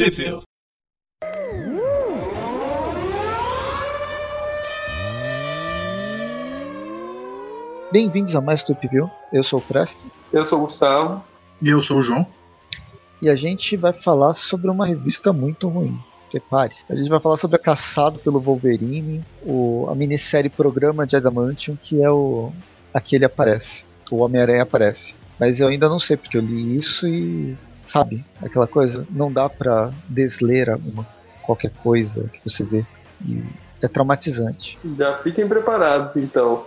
[0.00, 0.40] Trivia.
[7.92, 9.10] Bem-vindos a mais Top View.
[9.30, 10.06] Eu sou o Presto.
[10.32, 11.22] Eu sou o Gustavo.
[11.60, 12.26] E eu sou o João.
[13.20, 16.00] E a gente vai falar sobre uma revista muito ruim.
[16.30, 16.82] Prepare-se.
[16.88, 21.76] A gente vai falar sobre a Caçado pelo Wolverine, o, a minissérie Programa de Adamantium,
[21.76, 22.50] que é o.
[22.94, 23.84] Aqui ele aparece.
[24.10, 25.14] O Homem-Aranha aparece.
[25.38, 27.54] Mas eu ainda não sei, porque eu li isso e.
[27.90, 28.24] Sabe?
[28.40, 29.04] Aquela coisa.
[29.10, 31.04] Não dá pra desler uma,
[31.42, 32.86] qualquer coisa que você vê.
[33.26, 33.42] E
[33.82, 34.78] é traumatizante.
[34.96, 36.64] Já fiquem preparados, então.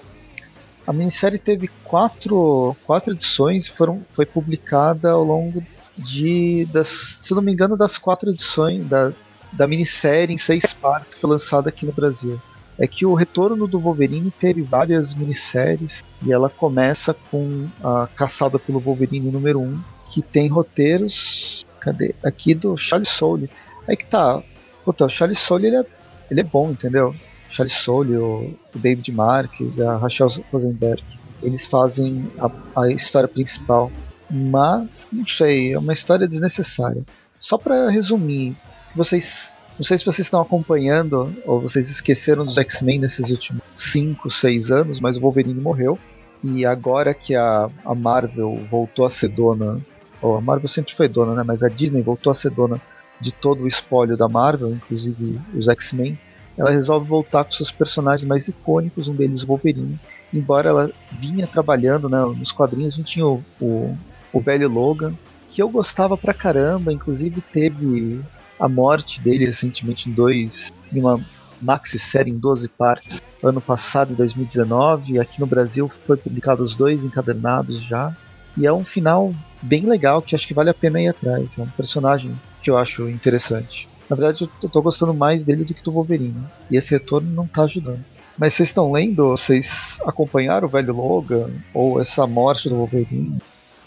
[0.86, 5.64] A minissérie teve quatro, quatro edições, foram, foi publicada ao longo
[5.98, 9.14] de, das, se não me engano, das quatro edições da,
[9.54, 12.42] da minissérie em seis partes que foi lançada aqui no Brasil.
[12.78, 18.60] É que o retorno do Wolverine teve várias minisséries e ela começa com a Caçada
[18.60, 19.80] pelo Wolverine número 1,
[20.14, 22.14] que tem roteiros cadê?
[22.24, 23.50] aqui do Charles Soule.
[23.88, 24.42] Aí que tá,
[24.86, 25.86] Puta, o Charles Soule ele é,
[26.30, 27.16] ele é bom, entendeu?
[27.50, 31.04] Charles Soule, o, o David Marques, a Rachel Rosenberg.
[31.42, 33.92] Eles fazem a, a história principal.
[34.30, 37.04] Mas, não sei, é uma história desnecessária.
[37.40, 38.56] Só para resumir,
[38.96, 39.52] vocês.
[39.78, 44.70] Não sei se vocês estão acompanhando ou vocês esqueceram dos X-Men nesses últimos 5, 6
[44.70, 45.98] anos, mas o Wolverine morreu.
[46.44, 49.82] E agora que a, a Marvel voltou a ser dona,
[50.24, 51.44] ou a Marvel sempre foi dona, né?
[51.46, 52.82] Mas a Disney voltou a ser dona
[53.22, 56.18] de todo o espólio da Marvel, inclusive os X-Men
[56.58, 60.00] ela resolve voltar com seus personagens mais icônicos, um deles Wolverine.
[60.34, 63.98] Embora ela vinha trabalhando né, nos quadrinhos, a gente tinha o, o,
[64.32, 65.14] o velho Logan,
[65.50, 68.22] que eu gostava pra caramba, inclusive teve
[68.60, 71.20] a morte dele recentemente em dois, em uma
[71.62, 75.20] maxi série em 12 partes, ano passado, em 2019.
[75.20, 78.16] Aqui no Brasil foi publicado os dois encadernados já.
[78.58, 81.58] E é um final bem legal que acho que vale a pena ir atrás.
[81.58, 83.88] É um personagem que eu acho interessante.
[84.10, 86.44] Na verdade, eu tô gostando mais dele do que do Wolverine.
[86.70, 88.04] E esse retorno não tá ajudando.
[88.38, 89.30] Mas vocês estão lendo?
[89.30, 91.50] Vocês acompanharam o velho Logan?
[91.74, 93.38] Ou essa morte do Wolverine?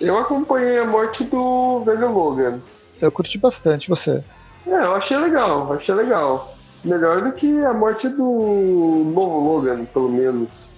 [0.01, 2.61] Eu acompanhei a morte do velho Logan.
[3.01, 4.23] Eu curti bastante, você?
[4.67, 6.56] É, eu achei legal, achei legal.
[6.85, 10.69] Melhor do que a morte do novo Logan, pelo menos.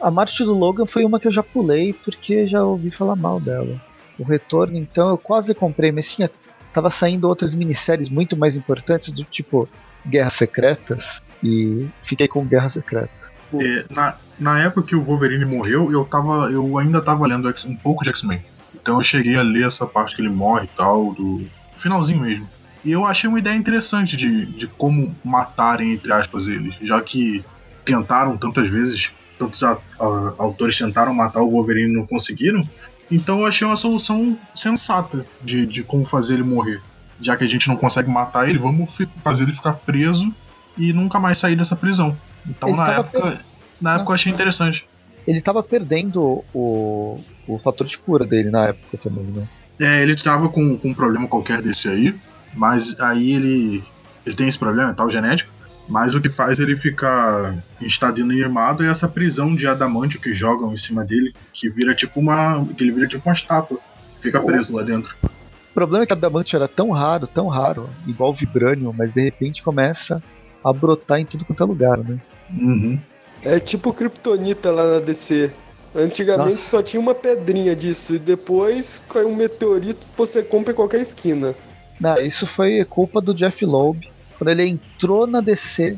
[0.00, 3.40] A morte do Logan foi uma que eu já pulei porque já ouvi falar mal
[3.40, 3.80] dela.
[4.18, 6.30] O retorno, então, eu quase comprei, mas tinha
[6.72, 9.66] tava saindo outras minisséries muito mais importantes, do tipo
[10.06, 13.32] Guerras Secretas, e fiquei com Guerras Secretas.
[13.54, 17.76] É, na, na época que o Wolverine morreu, eu, tava, eu ainda tava lendo um
[17.76, 18.42] pouco de X-Men.
[18.74, 21.46] Então eu cheguei a ler essa parte que ele morre e tal, do
[21.78, 22.46] finalzinho mesmo.
[22.86, 27.44] E eu achei uma ideia interessante de, de como matarem, entre aspas, eles, já que
[27.84, 30.04] tentaram tantas vezes, tantos a, a,
[30.38, 32.62] autores tentaram matar o Wolverine e não conseguiram.
[33.10, 36.80] Então eu achei uma solução sensata de, de como fazer ele morrer.
[37.20, 40.32] Já que a gente não consegue matar ele, vamos fazer ele ficar preso
[40.78, 42.16] e nunca mais sair dessa prisão.
[42.48, 43.40] Então ele na época, per...
[43.80, 44.86] na época eu achei interessante.
[45.26, 49.48] Ele tava perdendo o, o fator de cura dele na época também, né?
[49.80, 52.14] É, ele tava com, com um problema qualquer desse aí,
[52.54, 53.84] mas aí ele,
[54.24, 55.56] ele tem esse problema tal, genético.
[55.88, 60.32] Mas o que faz ele ficar em estado inanimado é essa prisão de adamantio que
[60.32, 62.66] jogam em cima dele, que vira tipo uma.
[62.76, 63.78] que ele vira tipo uma estátua.
[64.20, 65.14] Fica preso lá dentro.
[65.22, 69.62] O problema é que adamantio era tão raro, tão raro, igual vibranium, mas de repente
[69.62, 70.20] começa
[70.64, 72.18] a brotar em tudo quanto é lugar, né?
[72.50, 72.98] Uhum.
[73.42, 75.52] É tipo kryptonita lá na DC.
[75.94, 76.68] Antigamente Nossa.
[76.68, 81.54] só tinha uma pedrinha disso, e depois caiu um meteorito, você compra em qualquer esquina.
[82.00, 84.08] Não, isso foi culpa do Jeff Loeb,
[84.38, 85.96] quando ele entrou na DC.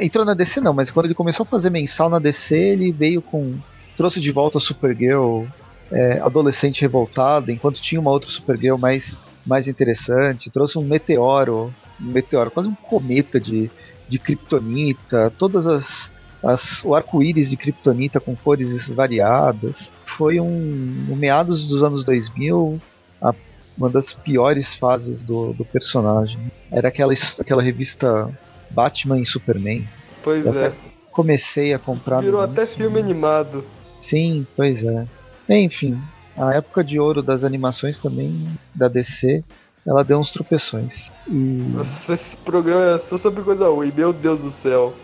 [0.00, 3.20] entrou na DC não, mas quando ele começou a fazer mensal na DC, ele veio
[3.20, 3.54] com.
[3.96, 5.44] trouxe de volta a Supergirl
[5.92, 10.50] é, adolescente revoltada, enquanto tinha uma outra Supergirl mais, mais interessante.
[10.50, 13.70] Trouxe um meteoro, um meteoro, quase um cometa de,
[14.08, 16.12] de Kryptonita, todas as.
[16.42, 19.90] as o arco-íris de Kryptonita com cores variadas.
[20.06, 21.06] Foi um.
[21.10, 22.80] um meados dos anos 2000,
[23.20, 23.34] a
[23.76, 26.38] uma das piores fases do, do personagem.
[26.70, 28.28] Era aquela, aquela revista
[28.70, 29.86] Batman e Superman.
[30.22, 30.72] Pois Eu é.
[31.10, 32.20] Comecei a comprar.
[32.20, 33.64] Virou até filme animado.
[34.02, 35.06] Sim, pois é.
[35.48, 36.00] Enfim,
[36.36, 39.44] a época de ouro das animações também, da DC,
[39.86, 41.10] ela deu uns tropeções.
[41.28, 41.32] E...
[41.72, 44.94] Nossa, esse programa é só sobre coisa ruim, meu Deus do céu.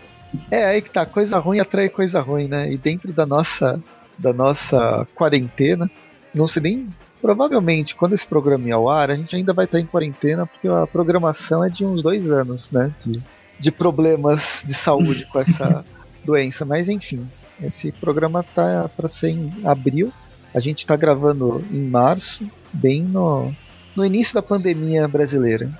[0.49, 2.71] É, aí que tá, coisa ruim atrai coisa ruim, né?
[2.71, 3.81] E dentro da nossa,
[4.17, 5.89] da nossa quarentena,
[6.33, 6.87] não sei nem
[7.21, 10.67] Provavelmente, quando esse programa ir ao ar, a gente ainda vai estar em quarentena, porque
[10.67, 12.91] a programação é de uns dois anos, né?
[13.05, 13.21] De,
[13.59, 15.85] de problemas de saúde com essa
[16.25, 16.65] doença.
[16.65, 17.27] Mas enfim,
[17.61, 20.11] esse programa tá para ser em abril.
[20.53, 23.53] A gente está gravando em março, bem no,
[23.95, 25.71] no início da pandemia brasileira.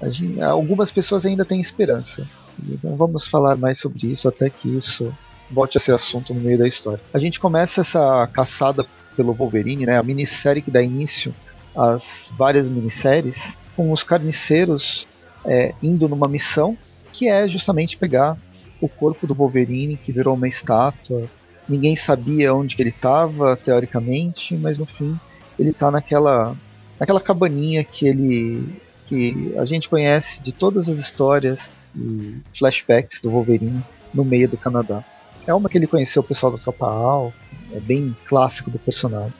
[0.00, 2.26] É, gente, algumas pessoas ainda têm esperança.
[2.66, 5.12] Então vamos falar mais sobre isso até que isso
[5.50, 7.00] volte a ser assunto no meio da história.
[7.12, 8.86] A gente começa essa caçada
[9.18, 11.34] pelo Wolverine, né, a minissérie que dá início
[11.76, 15.08] às várias minisséries, com os carniceiros
[15.44, 16.78] é, indo numa missão
[17.12, 18.38] que é justamente pegar
[18.80, 21.24] o corpo do Wolverine, que virou uma estátua.
[21.68, 25.18] Ninguém sabia onde ele estava, teoricamente, mas no fim
[25.58, 26.56] ele está naquela,
[26.98, 28.64] naquela cabaninha que ele
[29.06, 31.58] que a gente conhece de todas as histórias
[31.96, 33.82] e flashbacks do Wolverine
[34.14, 35.02] no meio do Canadá.
[35.44, 39.32] É uma que ele conheceu o pessoal da Tropa Alpha, é bem clássico do personagem.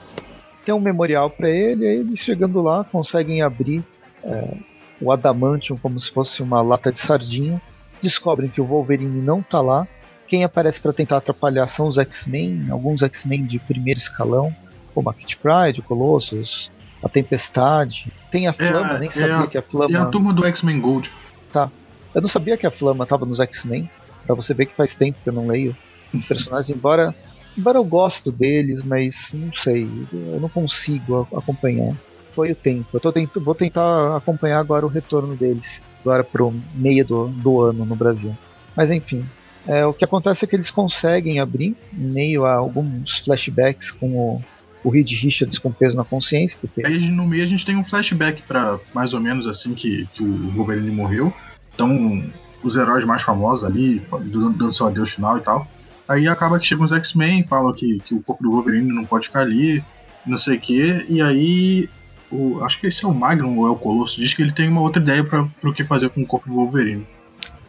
[0.65, 3.83] Tem um memorial para ele, aí eles chegando lá conseguem abrir
[4.23, 4.57] é,
[5.01, 7.61] o Adamantium como se fosse uma lata de sardinha.
[8.01, 9.87] Descobrem que o Wolverine não tá lá.
[10.27, 14.55] Quem aparece para tentar atrapalhar são os X-Men, alguns X-Men de primeiro escalão,
[14.93, 16.69] como a Kit Pride, o Colossus,
[17.03, 18.13] a Tempestade.
[18.29, 19.97] Tem a Flama, é, nem sabia é que a Flama.
[19.97, 21.11] É a turma do X-Men Gold.
[21.51, 21.71] Tá.
[22.13, 23.89] Eu não sabia que a Flama tava nos X-Men.
[24.25, 25.75] Pra você ver que faz tempo que eu não leio
[26.27, 27.15] personagens, embora,
[27.59, 31.93] embora eu gosto deles, mas não sei, eu não consigo acompanhar
[32.31, 32.87] foi o tempo.
[32.93, 37.61] Eu tô tent vou tentar acompanhar agora o retorno deles, agora pro meio do, do
[37.61, 38.35] ano no Brasil.
[38.75, 39.25] Mas enfim,
[39.67, 44.09] é, o que acontece é que eles conseguem abrir, em meio a alguns flashbacks com
[44.11, 44.41] o,
[44.83, 46.57] o Reed Richards com peso na consciência.
[46.61, 46.85] Porque...
[46.85, 50.23] Aí no meio a gente tem um flashback para mais ou menos assim que, que
[50.23, 51.33] o Wolverine morreu.
[51.73, 52.23] Então,
[52.63, 55.67] os heróis mais famosos ali, dando seu adeus final e tal.
[56.09, 59.27] Aí acaba que chegam os X-Men, falam que, que o corpo do Wolverine não pode
[59.27, 59.83] ficar ali,
[60.25, 61.87] não sei o que, e aí
[62.31, 64.67] o, acho que esse é o Magnum ou é o Colosso, diz que ele tem
[64.69, 67.05] uma outra ideia para o que fazer com o corpo do Wolverine.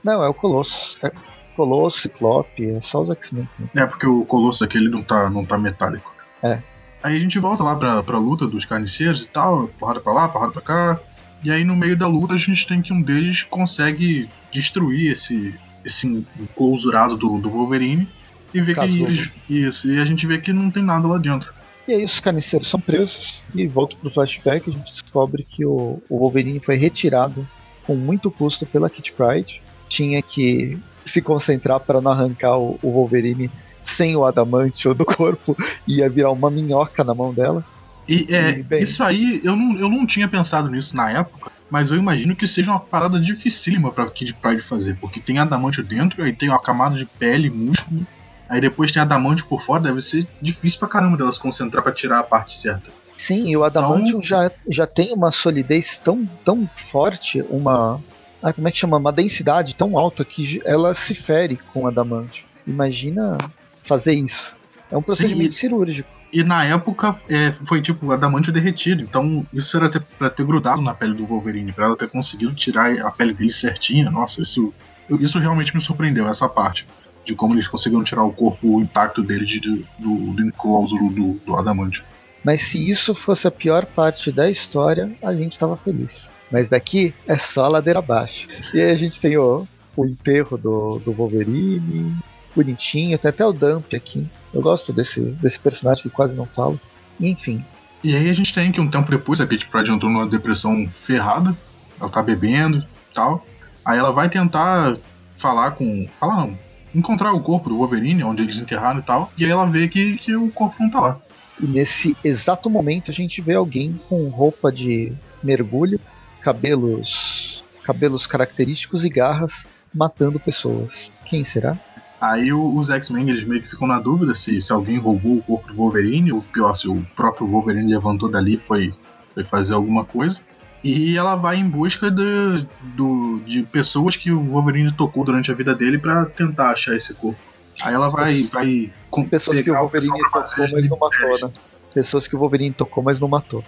[0.03, 0.97] Não, é o Colosso.
[1.03, 1.13] É
[1.55, 3.47] Colosso, Ciclope, é só os X-Men.
[3.75, 6.11] É, porque o Colosso aquele não tá, não tá metálico.
[6.43, 6.63] É.
[7.03, 10.29] Aí a gente volta lá pra, pra luta dos carniceiros e tal, porrada pra lá,
[10.31, 11.01] porrada pra cá.
[11.45, 15.55] E aí no meio da luta a gente tem que um deles consegue destruir esse,
[15.85, 18.09] esse enclausurado do, do Wolverine
[18.53, 21.53] e ver que eles, isso, e a gente vê que não tem nada lá dentro.
[21.87, 26.01] E aí os carniceiros são presos e volta pro flashback a gente descobre que o,
[26.09, 27.47] o Wolverine foi retirado
[27.85, 29.61] com muito custo pela Kit Pride.
[29.89, 33.51] Tinha que se concentrar para não arrancar o, o Wolverine
[33.85, 35.57] sem o adamantio do corpo
[35.87, 37.65] ia virar uma minhoca na mão dela.
[38.09, 41.51] E, é, e, bem, isso aí, eu não, eu não tinha pensado nisso na época,
[41.71, 45.85] mas eu imagino que seja uma parada dificílima pra Kid Pride fazer, porque tem adamantio
[45.85, 48.07] dentro, aí tem uma camada de pele, músculo,
[48.51, 52.19] Aí depois tem Adamantium por fora, deve ser difícil pra caramba delas concentrar pra tirar
[52.19, 52.91] a parte certa.
[53.17, 54.23] Sim, e o Adamantium então...
[54.23, 58.01] já, já tem uma solidez tão, tão forte, uma.
[58.43, 58.97] Ah, como é que chama?
[58.97, 62.45] Uma densidade tão alta que ela se fere com o Adamantium.
[62.67, 63.39] Imagina
[63.85, 64.57] fazer isso.
[64.91, 66.09] É um procedimento Sim, cirúrgico.
[66.33, 70.81] E na época é, foi tipo adamantio derretido, então isso era ter, pra ter grudado
[70.81, 74.11] na pele do Wolverine, pra ela ter conseguido tirar a pele dele certinha.
[74.11, 74.73] Nossa, isso,
[75.21, 76.85] isso realmente me surpreendeu, essa parte
[77.25, 79.61] de como eles conseguiram tirar o corpo intacto dele de,
[79.99, 82.03] do, do enclauso do, do Adamante.
[82.45, 86.31] Mas se isso fosse a pior parte da história, a gente estava feliz.
[86.51, 88.49] Mas daqui é só ladeira abaixo.
[88.75, 92.17] E aí a gente tem o, o enterro do, do Wolverine,
[92.55, 94.27] bonitinho, tem até o Dump aqui.
[94.53, 96.81] Eu gosto desse, desse personagem que quase não falo.
[97.21, 97.65] Enfim.
[98.03, 100.89] E aí a gente tem que um tempo depois a Kate Pride entrou numa depressão
[101.05, 101.55] ferrada.
[102.01, 103.47] Ela tá bebendo e tal.
[103.85, 104.97] Aí ela vai tentar
[105.37, 106.09] falar com.
[106.19, 106.59] Falar não,
[106.95, 110.17] encontrar o corpo do Wolverine, onde eles enterraram e tal, e aí ela vê que,
[110.19, 111.21] que o corpo não tá lá.
[111.61, 116.01] E nesse exato momento a gente vê alguém com roupa de mergulho,
[116.41, 121.11] cabelos, cabelos característicos e garras matando pessoas.
[121.25, 121.77] Quem será?
[122.21, 125.69] Aí os X-Men eles meio que ficam na dúvida se, se alguém roubou o corpo
[125.69, 128.95] do Wolverine, ou pior, se o próprio Wolverine levantou dali e foi,
[129.33, 130.41] foi fazer alguma coisa.
[130.83, 135.55] E ela vai em busca de, do, de pessoas que o Wolverine tocou durante a
[135.55, 137.39] vida dele para tentar achar esse corpo.
[137.83, 138.45] Aí ela vai.
[138.45, 141.53] vai com pessoas que o Wolverine tocou, mas não matou, né?
[141.93, 143.65] Pessoas que o Wolverine tocou, mas não matou.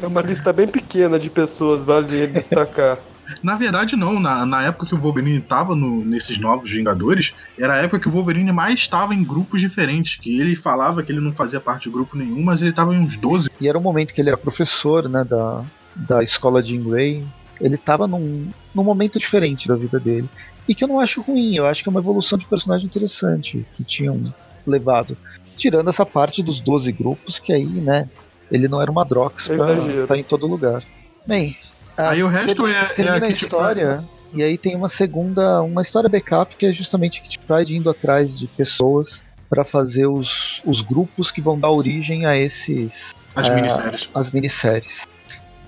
[0.00, 2.98] É uma lista bem pequena de pessoas, vale destacar.
[3.42, 4.18] Na verdade, não.
[4.18, 8.10] Na, na época que o Wolverine estava nesses novos Vingadores, era a época que o
[8.10, 10.16] Wolverine mais estava em grupos diferentes.
[10.16, 12.98] Que ele falava que ele não fazia parte de grupo nenhum, mas ele estava em
[12.98, 13.48] uns 12.
[13.60, 15.62] E era o momento que ele era professor, né, da,
[15.94, 17.24] da escola de Grey,
[17.60, 20.28] ele estava num, num momento diferente da vida dele.
[20.68, 23.64] E que eu não acho ruim, eu acho que é uma evolução de personagem interessante
[23.76, 24.22] que tinham
[24.66, 25.16] levado.
[25.56, 28.08] Tirando essa parte dos 12 grupos, que aí, né,
[28.50, 30.82] ele não era uma Drox pra estar tá em todo lugar.
[31.26, 31.56] Bem,
[31.96, 35.62] aí o resto ter, é, termina é a, a história e aí tem uma segunda,
[35.62, 40.62] uma história backup que é justamente Kit Pride indo atrás de pessoas para fazer os,
[40.64, 44.08] os grupos que vão dar origem a esses as minisséries.
[44.14, 45.06] As minisséries.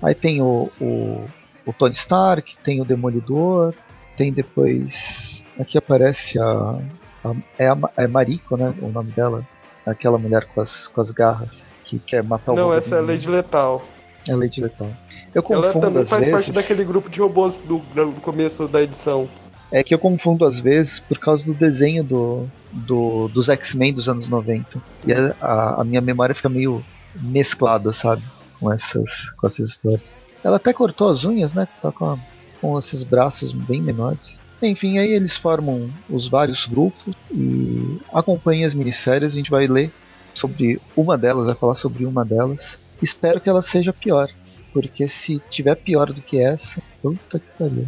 [0.05, 1.25] Aí tem o, o,
[1.65, 3.73] o Tony Stark, tem o Demolidor,
[4.15, 5.43] tem depois.
[5.59, 6.79] Aqui aparece a.
[7.23, 8.71] a é, a, é Mariko, né?
[8.81, 9.43] O nome dela.
[9.83, 13.01] Aquela mulher com as, com as garras que quer matar o Não, essa é a
[13.01, 13.83] Lady Letal.
[14.27, 14.89] É a Lady Letal.
[15.33, 18.81] Eu confundo Ela também faz vezes, parte daquele grupo de robôs do, do começo da
[18.81, 19.27] edição.
[19.71, 24.07] É que eu confundo às vezes por causa do desenho do, do dos X-Men dos
[24.07, 24.81] anos 90.
[25.05, 26.83] E a, a minha memória fica meio
[27.15, 28.23] mesclada, sabe?
[28.59, 30.21] Com essas, com essas histórias.
[30.43, 31.67] Ela até cortou as unhas, né?
[31.81, 32.17] Tá com,
[32.61, 34.39] com esses braços bem menores.
[34.61, 39.33] Enfim, aí eles formam os vários grupos e acompanhem as minisséries.
[39.33, 39.91] A gente vai ler
[40.33, 42.77] sobre uma delas, vai falar sobre uma delas.
[43.01, 44.29] Espero que ela seja pior,
[44.73, 47.87] porque se tiver pior do que essa, puta que pariu.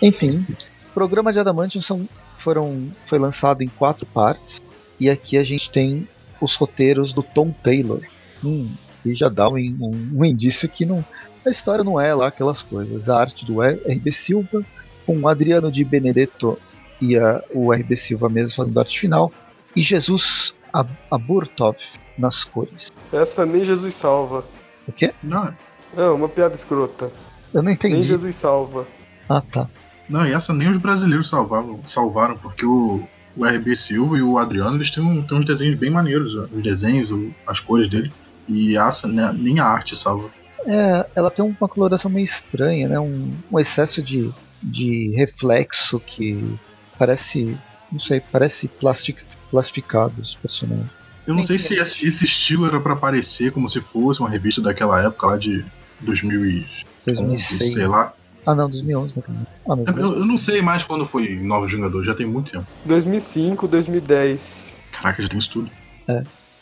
[0.00, 0.46] Enfim,
[0.90, 4.62] o programa de Adamantium são, foram, foi lançado em quatro partes
[4.98, 6.08] e aqui a gente tem
[6.40, 8.00] os roteiros do Tom Taylor.
[8.42, 8.70] Hum,
[9.04, 11.04] e já dá um, um, um indício que não,
[11.46, 13.08] a história não é lá aquelas coisas.
[13.08, 14.62] A arte do RB Silva,
[15.06, 16.58] com o Adriano de Benedetto
[17.00, 19.32] e a, o RB Silva mesmo fazendo a arte final,
[19.76, 21.76] e Jesus Ab- Aburtov
[22.18, 22.90] nas cores.
[23.12, 24.44] Essa nem Jesus salva.
[24.86, 25.12] O quê?
[25.22, 25.52] Não,
[25.96, 27.06] Não, uma piada escrota.
[27.52, 28.02] Eu não Nem entendi.
[28.02, 28.86] Jesus salva.
[29.28, 29.68] Ah, tá.
[30.08, 33.02] não, e essa nem os brasileiros salvavam, salvaram, porque o,
[33.36, 36.62] o RB Silva e o Adriano eles têm, um- têm uns desenhos bem maneiros, os
[36.62, 37.10] desenhos,
[37.46, 38.12] as cores dele.
[38.48, 40.30] E essa, né, nem a arte salva.
[40.66, 42.98] É, ela tem uma coloração meio estranha, né?
[42.98, 44.30] Um, um excesso de,
[44.62, 46.58] de reflexo que
[46.98, 47.56] parece.
[47.92, 49.18] Não sei, parece plastic,
[49.50, 50.90] plastificado os personagens.
[51.26, 54.60] Eu não sei se esse, esse estilo era pra parecer como se fosse uma revista
[54.60, 55.64] daquela época lá de
[56.00, 56.66] 2011,
[57.06, 57.74] 2006.
[57.74, 58.12] sei lá.
[58.46, 59.46] Ah, não, 2011, né?
[59.66, 62.66] Ah, mas Eu, eu não sei mais quando foi Novos Vingadores, já tem muito tempo.
[62.84, 64.74] 2005, 2010.
[64.92, 65.70] Caraca, já tem isso tudo.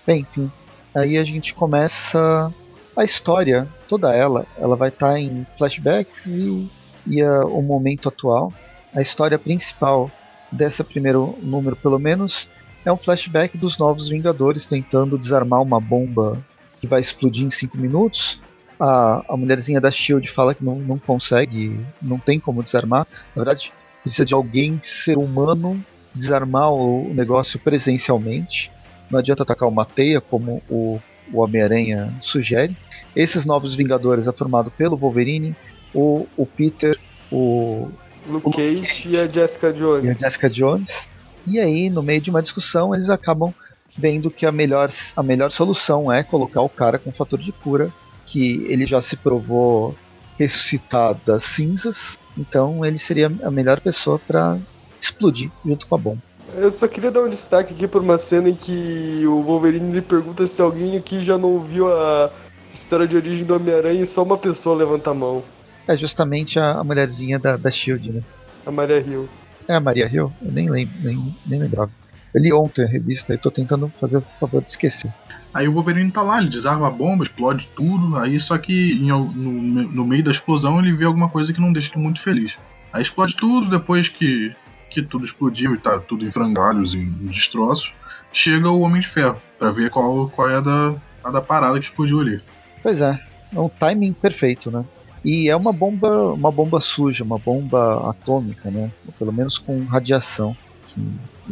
[0.07, 0.51] Bem, enfim.
[0.95, 2.53] Aí a gente começa
[2.97, 6.69] a história, toda ela, ela vai estar em flashbacks e,
[7.07, 8.53] e a- o momento atual.
[8.95, 10.11] A história principal
[10.51, 12.47] dessa primeiro número, pelo menos,
[12.85, 16.39] é um flashback dos novos Vingadores tentando desarmar uma bomba
[16.81, 18.39] que vai explodir em 5 minutos.
[18.79, 23.07] A, a mulherzinha da Shield fala que não, não consegue, não tem como desarmar.
[23.35, 23.73] Na verdade,
[24.03, 25.83] precisa de alguém, ser humano,
[26.15, 28.71] desarmar o negócio presencialmente.
[29.13, 30.99] Não adianta atacar uma teia, como o,
[31.31, 32.75] o Homem-Aranha sugere.
[33.15, 35.55] Esses novos Vingadores é formado pelo Wolverine,
[35.95, 36.99] o, o Peter,
[37.31, 37.91] o,
[38.27, 40.05] Luke Cage e a Jessica Jones.
[40.05, 41.09] e a Jessica Jones.
[41.47, 43.53] E aí, no meio de uma discussão, eles acabam
[43.95, 47.93] vendo que a melhor, a melhor solução é colocar o cara com fator de cura,
[48.25, 49.95] que ele já se provou
[50.39, 54.57] ressuscitar das cinzas, então ele seria a melhor pessoa para
[54.99, 56.23] explodir junto com a bomba.
[56.55, 60.03] Eu só queria dar um destaque aqui por uma cena em que o Wolverine lhe
[60.03, 62.31] pergunta se alguém aqui já não viu a
[62.73, 65.43] história de origem do Homem-Aranha e só uma pessoa levanta a mão.
[65.89, 68.23] É justamente a, a mulherzinha da, da Shield, né?
[68.67, 69.29] A Maria Hill.
[69.67, 70.33] É a Maria Hill?
[70.43, 71.91] Eu nem lembro, nem, nem lembrava.
[72.35, 75.13] Eu li ontem a revista e tô tentando fazer o favor de esquecer.
[75.53, 79.09] Aí o Wolverine tá lá, ele desarma a bomba, explode tudo, aí só que em
[79.09, 82.57] no, no meio da explosão ele vê alguma coisa que não deixa ele muito feliz.
[82.93, 84.55] Aí explode tudo, depois que,
[84.93, 87.93] que tudo explodiu e tá tudo em frangalhos, em, em destroços,
[88.33, 90.95] chega o Homem de Ferro, pra ver qual, qual é a da,
[91.25, 92.41] a da parada que explodiu ali.
[92.83, 93.19] Pois é,
[93.55, 94.85] é um timing perfeito, né?
[95.25, 98.91] E é uma bomba, uma bomba suja, uma bomba atômica, né?
[99.19, 100.57] Pelo menos com radiação,
[100.89, 101.01] que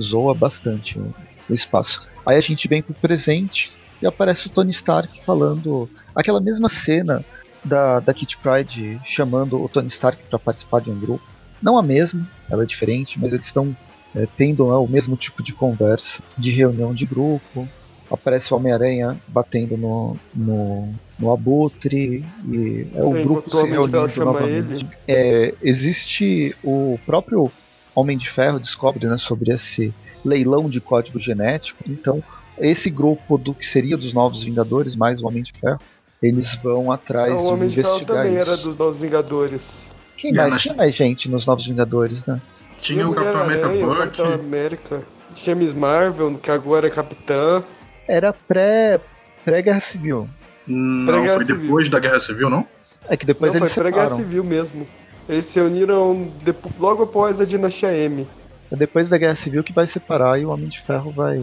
[0.01, 1.15] zoa bastante o,
[1.49, 2.07] o espaço.
[2.27, 7.25] Aí a gente vem pro presente e aparece o Tony Stark falando aquela mesma cena
[7.65, 11.25] da, da Kitty Pryde chamando o Tony Stark para participar de um grupo.
[11.63, 13.77] Não a mesma, ela é diferente, mas eles estão
[14.15, 17.69] é, tendo né, o mesmo tipo de conversa, de reunião de grupo.
[18.11, 23.71] Aparece o Homem-Aranha batendo no, no, no Abutre e é o Enquanto grupo se de
[23.71, 24.87] reunindo novamente.
[25.07, 27.53] É, existe o próprio
[27.95, 31.85] Homem de Ferro descobre né, sobre esse leilão de código genético.
[31.87, 32.23] Então,
[32.59, 35.81] esse grupo do que seria dos Novos Vingadores, mais o Homem de Ferro,
[36.23, 38.43] eles vão atrás o Homem de de Ferro investigar também isso.
[38.43, 39.91] era dos Novos Vingadores.
[40.21, 40.61] Quem E mais?
[40.61, 42.41] Tinha mais gente nos Novos Vingadores, né?
[42.81, 45.03] Tinha o Capitão América Buck, Capitão América.
[45.35, 47.63] Tinha Miss Marvel, que agora é Capitã.
[48.09, 49.01] Era pré
[49.45, 50.29] pré Guerra Civil.
[50.67, 51.63] não, Pré-Guerra foi Civil.
[51.63, 52.67] depois da Guerra Civil, não?
[53.09, 54.11] É que depois Não, eles foi pré-Guerra.
[54.11, 54.87] Civil mesmo.
[55.29, 56.31] Eles se uniram
[56.79, 58.27] logo após a Dinastia M.
[58.71, 61.43] É depois da Guerra Civil que vai separar e o Homem de Ferro vai.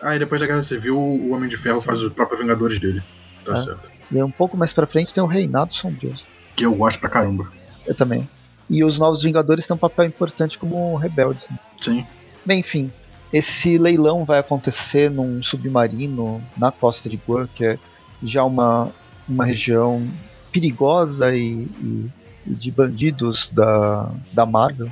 [0.00, 3.02] Aí depois da Guerra Civil o Homem de Ferro faz os próprios Vingadores dele.
[3.44, 3.56] Tá Ah.
[3.56, 3.80] certo.
[4.10, 6.14] E um pouco mais pra frente tem o Reinado Sombrio.
[6.54, 7.50] Que eu gosto pra caramba.
[7.86, 8.28] Eu também.
[8.68, 11.48] E os Novos Vingadores têm um papel importante como rebeldes.
[11.48, 11.58] né?
[11.80, 12.06] Sim.
[12.44, 12.90] Bem, enfim,
[13.32, 17.78] esse leilão vai acontecer num submarino na costa de Guam, que é
[18.22, 18.92] já uma,
[19.28, 20.06] uma região
[20.50, 22.10] perigosa e, e
[22.46, 24.88] e de bandidos da, da Marvel,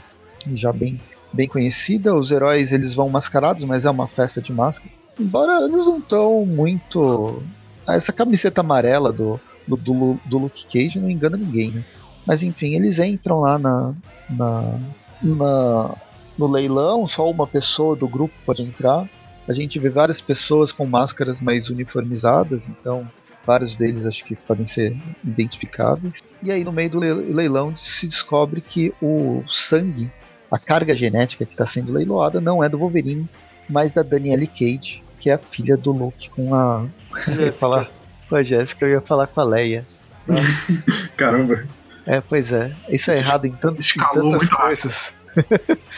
[0.54, 1.00] já bem,
[1.32, 2.14] bem conhecida.
[2.14, 4.90] Os heróis eles vão mascarados, mas é uma festa de máscara.
[5.18, 7.42] Embora eles não estão muito.
[7.86, 11.84] Essa camiseta amarela do, do, do, do Luke Cage não engana ninguém, né?
[12.26, 13.94] Mas enfim, eles entram lá na,
[14.30, 14.78] na,
[15.22, 15.94] na,
[16.38, 19.08] no leilão, só uma pessoa do grupo pode entrar.
[19.46, 23.06] A gente vê várias pessoas com máscaras mais uniformizadas, então
[23.46, 26.22] vários deles acho que podem ser identificáveis.
[26.42, 30.10] E aí no meio do leilão se descobre que o sangue,
[30.50, 33.28] a carga genética que está sendo leiloada não é do Wolverine,
[33.68, 36.86] mas da Danielle Cage, que é a filha do Luke com a.
[37.28, 37.90] Eu ia falar
[38.28, 39.86] com a Jéssica, eu ia falar com a Leia.
[41.16, 41.64] Caramba.
[42.06, 42.72] É, pois é.
[42.88, 45.14] Isso é errado em, tanto, em tantas coisas.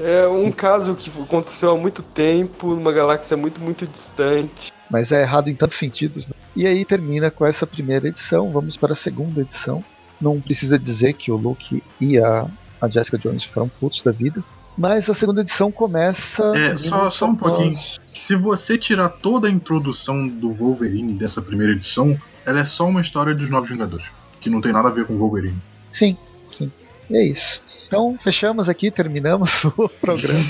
[0.00, 4.72] É um caso que aconteceu há muito tempo, numa galáxia muito, muito distante.
[4.88, 6.26] Mas é errado em tantos sentidos.
[6.26, 6.34] Né?
[6.54, 8.50] E aí termina com essa primeira edição.
[8.50, 9.82] Vamos para a segunda edição.
[10.20, 12.46] Não precisa dizer que o Luke e a,
[12.80, 14.42] a Jessica Jones ficaram putos da vida.
[14.76, 16.56] Mas a segunda edição começa.
[16.56, 17.76] É, só, só um pouquinho.
[18.14, 23.00] Se você tirar toda a introdução do Wolverine dessa primeira edição, ela é só uma
[23.00, 24.06] história dos Novos Vingadores.
[24.40, 25.58] Que não tem nada a ver com o Wolverine.
[25.92, 26.16] Sim,
[26.52, 26.70] sim.
[27.10, 27.60] E é isso.
[27.86, 30.44] Então, fechamos aqui, terminamos o programa.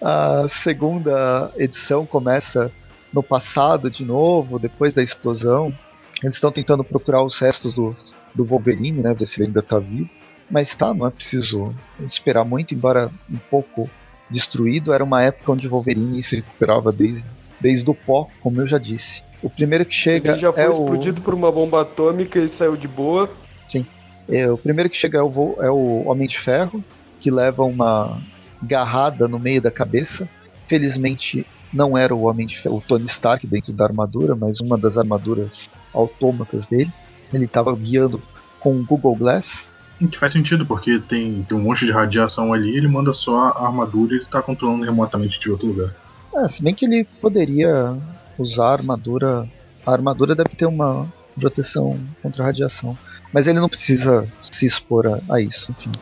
[0.00, 2.72] a segunda edição começa
[3.12, 5.72] no passado de novo, depois da explosão.
[6.22, 7.94] Eles estão tentando procurar os restos do,
[8.34, 9.14] do Wolverine, né?
[9.14, 10.10] Ver se ele ainda está vivo.
[10.50, 13.88] Mas tá, não é preciso esperar muito, embora um pouco
[14.30, 14.92] destruído.
[14.92, 17.26] Era uma época onde o Wolverine se recuperava desde,
[17.60, 19.22] desde o pó, como eu já disse.
[19.42, 20.32] O primeiro que chega.
[20.32, 21.24] Ele já foi é explodido o...
[21.24, 23.30] por uma bomba atômica e saiu de boa.
[23.66, 23.86] Sim.
[24.28, 26.82] É, o primeiro que chega é o, é o Homem de Ferro,
[27.20, 28.20] que leva uma
[28.62, 30.28] garrada no meio da cabeça.
[30.66, 34.76] Felizmente não era o Homem de Ferro, o Tony Stark dentro da armadura, mas uma
[34.76, 36.90] das armaduras autômatas dele.
[37.32, 38.22] Ele estava guiando
[38.58, 39.68] com o Google Glass.
[39.98, 43.66] Que faz sentido, porque tem, tem um monte de radiação ali, ele manda só a
[43.66, 45.94] armadura e ele está controlando remotamente de outro lugar.
[46.36, 47.96] É, se bem que ele poderia
[48.38, 49.48] usar a armadura.
[49.86, 51.06] A armadura deve ter uma
[51.38, 52.96] proteção contra radiação.
[53.32, 55.92] Mas ele não precisa se expor a, a isso, enfim.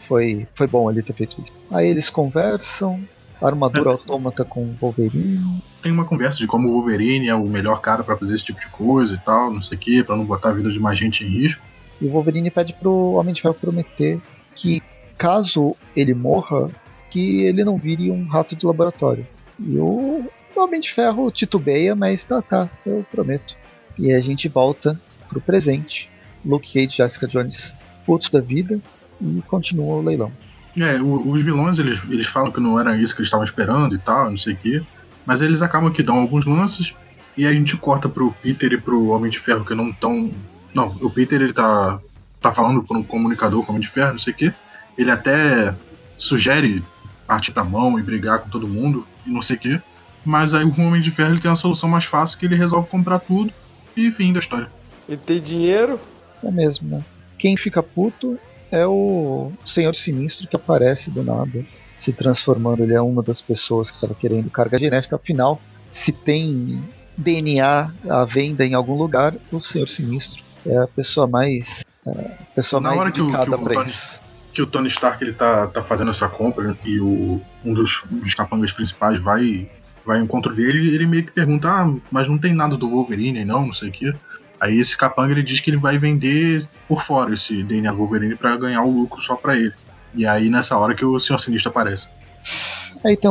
[0.00, 1.52] Foi, foi bom ele ter feito isso.
[1.70, 3.00] Aí eles conversam,
[3.40, 3.92] armadura é.
[3.92, 5.62] autômata com o Wolverine.
[5.80, 8.60] Tem uma conversa de como o Wolverine é o melhor cara para fazer esse tipo
[8.60, 10.98] de coisa e tal, não sei o que, pra não botar a vida de mais
[10.98, 11.62] gente em risco.
[12.00, 14.20] E o Wolverine pede pro Homem de Ferro prometer
[14.54, 14.82] que,
[15.16, 16.68] caso ele morra,
[17.10, 19.26] que ele não vire um rato de laboratório.
[19.58, 20.24] E o
[20.60, 23.56] Homem de Ferro titubeia, mas tá, tá, eu prometo.
[23.98, 26.10] E a gente volta pro presente.
[26.44, 28.80] Luke Cage, Jessica Jones putos da vida
[29.20, 30.32] e continua o leilão.
[30.76, 33.94] É, o, os vilões eles, eles falam que não era isso que eles estavam esperando
[33.94, 34.82] e tal, não sei o quê.
[35.24, 36.94] Mas eles acabam que dão alguns lances
[37.36, 40.30] e a gente corta pro Peter e pro Homem de Ferro que não estão.
[40.74, 42.00] Não, o Peter ele tá,
[42.40, 44.52] tá falando por um comunicador com o Homem de Ferro, não sei o quê.
[44.96, 45.74] Ele até
[46.16, 46.82] sugere
[47.26, 49.80] partir pra mão e brigar com todo mundo e não sei o quê.
[50.24, 52.88] Mas aí o Homem de Ferro ele tem a solução mais fácil que ele resolve
[52.88, 53.52] comprar tudo
[53.96, 54.68] e fim da história.
[55.08, 55.98] Ele tem dinheiro,
[56.42, 57.02] é mesmo, né?
[57.38, 58.38] Quem fica puto
[58.70, 61.64] é o Senhor Sinistro que aparece do nada,
[61.98, 62.82] se transformando.
[62.82, 65.16] Ele é uma das pessoas que estava querendo carga genética.
[65.16, 66.82] Afinal, se tem
[67.16, 71.84] DNA à venda em algum lugar, o Senhor Sinistro é a pessoa mais.
[72.06, 73.92] É, a pessoa Na mais hora que o, que, o Tony,
[74.54, 78.34] que o Tony Stark ele tá, tá fazendo essa compra e o, um dos, dos
[78.34, 79.70] capangas principais vai
[80.04, 83.44] vai ao encontro dele ele meio que pergunta: Ah, mas não tem nada do Wolverine,
[83.44, 84.14] não, não sei o que.
[84.60, 88.56] Aí esse capanga ele diz que ele vai vender por fora esse DNA Wolverine para
[88.56, 89.72] ganhar o lucro só para ele.
[90.14, 92.08] E aí nessa hora que o Senhor Sinistro aparece.
[93.04, 93.30] Aí tem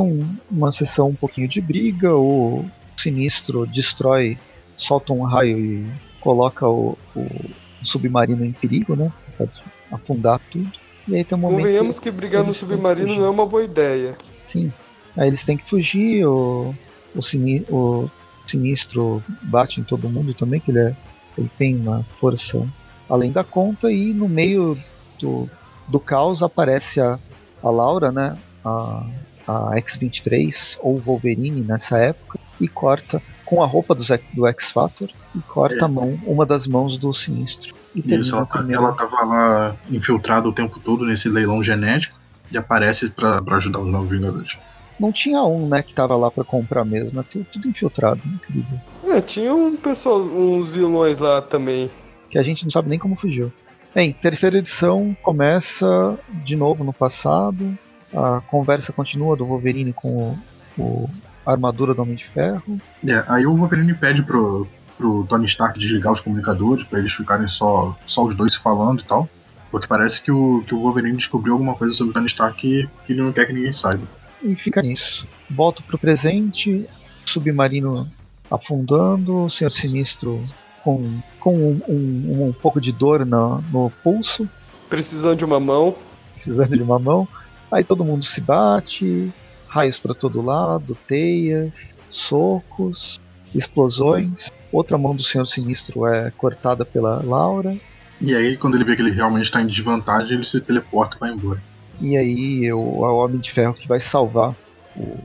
[0.50, 2.66] uma sessão um pouquinho de briga, o
[2.98, 4.38] Sinistro destrói,
[4.76, 5.86] solta um raio e
[6.20, 7.52] coloca o, o
[7.84, 9.12] submarino em perigo, né?
[9.38, 10.70] Pode afundar tudo.
[11.08, 13.64] E aí tem um momento Convenhamos que, que brigar no submarino não é uma boa
[13.64, 14.18] ideia.
[14.46, 14.72] Sim.
[15.18, 16.74] Aí eles têm que fugir, o,
[17.16, 18.12] o, sinistro, o
[18.48, 20.96] sinistro bate em todo mundo também, que ele é
[21.38, 22.68] ele tem uma força
[23.10, 24.78] além da conta e no meio
[25.20, 25.50] do,
[25.88, 27.18] do caos aparece a,
[27.64, 28.38] a Laura, né?
[28.64, 29.06] A,
[29.48, 35.40] a X-23 ou Wolverine nessa época e corta com a roupa do, do X-Factor e
[35.40, 35.84] corta é.
[35.84, 37.74] a mão, uma das mãos do Sinistro.
[37.96, 42.18] E Isso, ela, tá, ela tava lá infiltrada o tempo todo nesse leilão genético
[42.52, 44.56] e aparece para ajudar os Novos Vingadores.
[45.02, 48.80] Não tinha um, né, que tava lá para comprar mesmo, é tudo, tudo infiltrado, incrível.
[49.06, 51.90] É, tinha um pessoal, uns vilões lá também.
[52.30, 53.52] Que a gente não sabe nem como fugiu.
[53.96, 57.76] Bem, terceira edição começa de novo no passado.
[58.16, 60.38] A conversa continua do Wolverine com
[60.78, 61.10] o, o
[61.44, 62.78] a armadura do Homem de Ferro.
[63.08, 64.68] É, aí o Wolverine pede pro,
[65.00, 69.02] pro Tony Stark desligar os comunicadores, para eles ficarem só, só os dois se falando
[69.02, 69.28] e tal.
[69.72, 72.88] Porque parece que o, que o Wolverine descobriu alguma coisa sobre o Tony Stark que,
[73.06, 74.04] que ele não quer que ninguém saiba.
[74.44, 75.28] E fica nisso.
[75.50, 76.88] Volto pro presente,
[77.26, 78.08] submarino
[78.50, 80.46] afundando, o Senhor Sinistro
[80.84, 84.50] com, com um, um, um pouco de dor no, no pulso,
[84.90, 85.96] Precisando de uma mão.
[86.34, 87.26] precisando de uma mão.
[87.72, 89.32] Aí todo mundo se bate,
[89.70, 93.22] raios para todo lado, teias, socos,
[93.56, 94.50] explosões.
[94.70, 97.74] Outra mão do Senhor Sinistro é cortada pela Laura.
[98.20, 101.20] E aí, quando ele vê que ele realmente está em desvantagem, ele se teleporta e
[101.20, 101.62] vai embora.
[102.02, 104.56] E aí o, o Homem de Ferro que vai salvar
[104.98, 105.18] o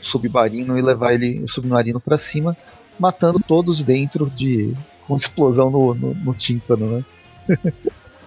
[0.00, 2.56] submarino e levar ele o submarino para cima,
[2.98, 4.74] matando todos dentro de
[5.06, 7.04] com explosão no, no, no tímpano, né?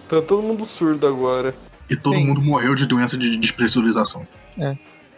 [0.06, 1.54] Tá todo mundo surdo agora.
[1.88, 2.26] E todo Sim.
[2.26, 4.26] mundo morreu de doença de despressurização.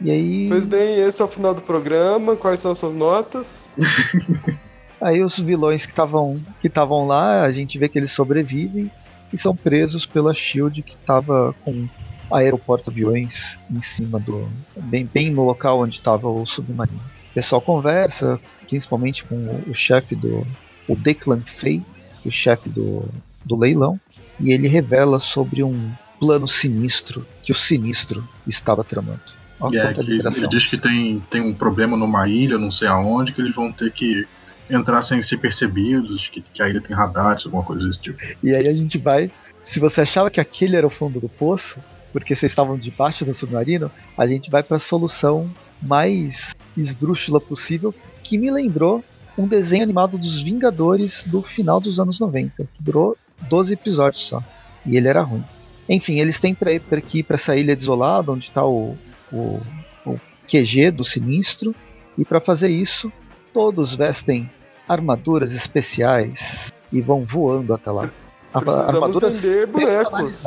[0.00, 2.36] E aí, Pois bem, esse é o final do programa.
[2.36, 3.68] Quais são as suas notas?
[5.00, 8.90] aí os vilões que estavam que estavam lá, a gente vê que eles sobrevivem
[9.32, 11.88] e são presos pela Shield que estava com
[12.30, 17.00] aeroporto aviões em cima do bem, bem no local onde estava o submarino.
[17.30, 20.46] O pessoal conversa, principalmente com o, o chefe do
[20.88, 21.82] o Declan Frey,
[22.24, 23.04] o chefe do,
[23.44, 24.00] do leilão,
[24.40, 29.20] e ele revela sobre um plano sinistro que o sinistro estava tramando.
[29.58, 33.32] Olha é que ele diz que tem, tem um problema numa ilha, não sei aonde,
[33.32, 34.26] que eles vão ter que
[34.68, 38.18] entrar sem ser percebidos, que, que a ilha tem radares, alguma coisa desse tipo.
[38.42, 39.30] E aí a gente vai.
[39.64, 41.78] Se você achava que aquele era o fundo do poço,
[42.12, 47.94] porque vocês estavam debaixo do submarino, a gente vai para a solução mais esdrúxula possível,
[48.22, 49.04] que me lembrou
[49.38, 53.16] um desenho animado dos Vingadores do final dos anos 90, que durou
[53.48, 54.42] 12 episódios só.
[54.84, 55.44] E ele era ruim.
[55.88, 58.96] Enfim, eles têm para ir pra aqui para essa ilha desolada, onde está o,
[59.32, 59.60] o,
[60.04, 61.74] o QG do Sinistro,
[62.16, 63.12] e para fazer isso,
[63.52, 64.50] todos vestem
[64.88, 68.10] armaduras especiais e vão voando até lá.
[68.52, 70.44] Precisamos armaduras bonecos.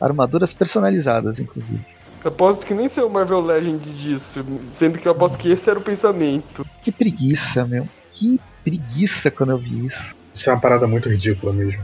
[0.00, 1.80] Armaduras personalizadas, inclusive.
[2.24, 5.82] Aposto que nem saiu Marvel Legend disso, sendo que eu aposto que esse era o
[5.82, 6.66] pensamento.
[6.82, 7.86] Que preguiça, meu.
[8.10, 10.14] Que preguiça quando eu vi isso.
[10.34, 11.80] Isso é uma parada muito ridícula mesmo.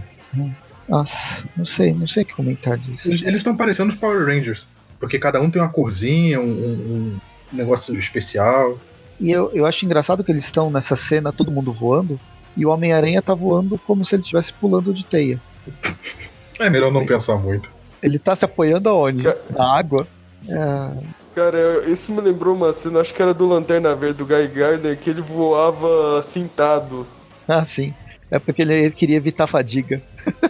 [0.88, 3.08] Nossa, não sei, não sei o que comentar disso.
[3.08, 4.66] Eles estão parecendo os Power Rangers,
[5.00, 7.18] porque cada um tem uma corzinha, um, um-
[7.52, 8.78] um negócio especial.
[9.20, 12.18] E eu, eu acho engraçado que eles estão nessa cena, todo mundo voando,
[12.56, 15.40] e o Homem-Aranha tá voando como se ele estivesse pulando de teia.
[16.58, 17.72] É melhor não pensar muito.
[18.04, 19.24] Ele tá se apoiando aonde?
[19.50, 20.06] Na água?
[20.46, 24.46] É, Cara, isso me lembrou uma cena, acho que era do Lanterna Verde do Guy
[24.46, 27.06] Gardner, que ele voava sentado.
[27.48, 27.94] Ah, sim.
[28.30, 30.02] É porque ele, ele queria evitar fadiga.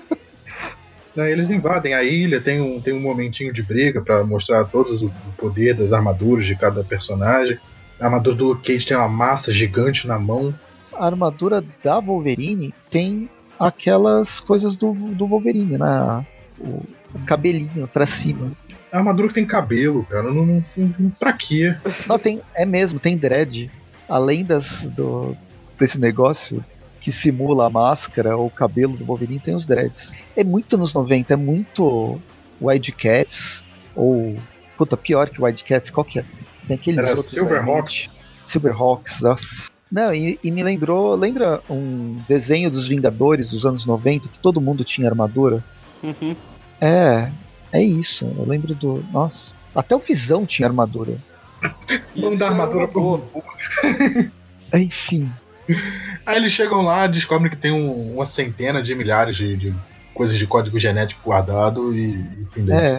[1.16, 5.12] Eles invadem a ilha, tem um, tem um momentinho de briga pra mostrar todos o
[5.38, 7.56] poder das armaduras de cada personagem.
[8.00, 10.52] A armadura do Cage tem uma massa gigante na mão.
[10.92, 16.26] A armadura da Wolverine tem aquelas coisas do, do Wolverine, né?
[16.58, 16.82] O,
[17.14, 18.50] o cabelinho pra cima.
[18.92, 20.24] A armadura que tem cabelo, cara.
[20.32, 21.74] Não, não, não- pra quê?
[22.06, 23.70] Não, tem, é mesmo, tem dread.
[24.08, 25.36] Além das, do,
[25.78, 26.64] desse negócio
[27.00, 30.12] que simula a máscara ou o cabelo do Wolverine, tem os dreads.
[30.36, 32.20] É muito nos 90, é muito
[32.60, 33.62] Wildcats,
[33.94, 34.36] ou.
[34.76, 36.24] Puta, pior que Wildcats, qual que é?
[36.66, 38.08] Tem aqueles Era Silverhawks.
[38.08, 38.12] né?
[38.44, 39.70] Silverhawks, nossa.
[39.90, 44.60] Não, e, e me lembrou, lembra um desenho dos Vingadores dos anos 90 que todo
[44.60, 45.62] mundo tinha armadura?
[46.04, 46.36] Uhum.
[46.80, 47.30] É,
[47.72, 48.24] é isso.
[48.36, 49.04] Eu lembro do.
[49.12, 49.54] Nossa.
[49.74, 51.14] Até o Visão tinha armadura.
[52.14, 53.20] Vamos dar armadura pro
[54.74, 55.30] Enfim.
[56.26, 59.74] Aí eles chegam lá, descobrem que tem um- uma centena de milhares de, de
[60.12, 62.90] coisas de código genético guardado e, e fim deles.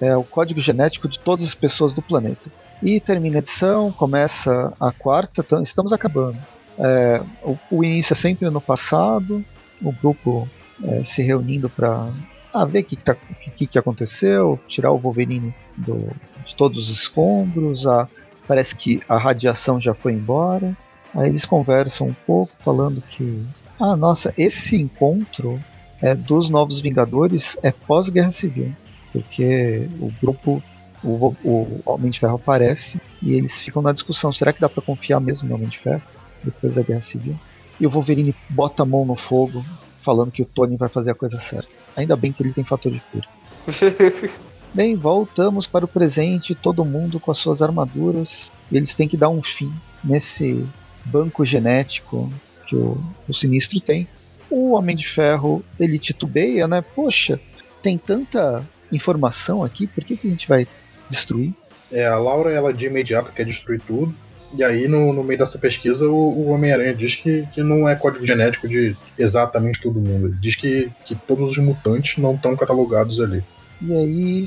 [0.00, 2.50] É, é o código genético de todas as pessoas do planeta.
[2.82, 6.36] E termina a edição, começa a quarta, tam- estamos acabando.
[6.78, 9.44] É, o, o início é sempre no passado,
[9.82, 10.48] o grupo
[10.82, 12.08] é, se reunindo para
[12.54, 16.08] ah, ver o que, que, tá, que, que- aconteceu, tirar o Wolverine do,
[16.46, 18.08] de todos os escombros, a,
[18.46, 20.76] parece que a radiação já foi embora.
[21.14, 23.44] Aí eles conversam um pouco, falando que,
[23.80, 25.60] ah, nossa, esse encontro
[26.00, 28.72] é, dos Novos Vingadores é pós-Guerra Civil
[29.14, 30.60] porque o grupo,
[31.04, 34.82] o, o Homem de Ferro aparece e eles ficam na discussão: será que dá pra
[34.82, 36.02] confiar mesmo no Homem de Ferro
[36.42, 37.38] depois da Guerra Civil?
[37.78, 39.64] E o Wolverine bota a mão no fogo,
[40.04, 41.68] falando que o Tony vai fazer a coisa certa.
[41.96, 43.26] Ainda bem que ele tem fator de cura.
[44.74, 48.50] Bem, voltamos para o presente, todo mundo com as suas armaduras.
[48.72, 50.66] Eles têm que dar um fim nesse
[51.04, 52.32] banco genético
[52.66, 54.08] que o, o Sinistro tem.
[54.50, 56.82] O Homem de Ferro, ele titubeia, né?
[56.82, 57.38] Poxa,
[57.80, 60.66] tem tanta informação aqui, por que, que a gente vai
[61.08, 61.54] destruir?
[61.92, 64.12] É, a Laura, ela de imediato quer destruir tudo.
[64.56, 67.96] E aí, no, no meio dessa pesquisa, o, o Homem-Aranha diz que, que não é
[67.96, 70.28] código genético de exatamente todo mundo.
[70.28, 73.42] Ele diz que, que todos os mutantes não estão catalogados ali.
[73.82, 74.46] E aí.